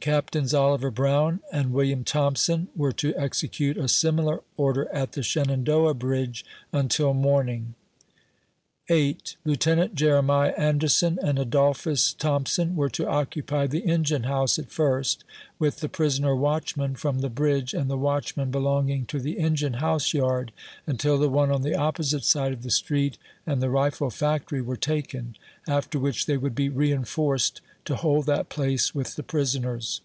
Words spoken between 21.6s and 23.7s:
the opposite side oi the street and the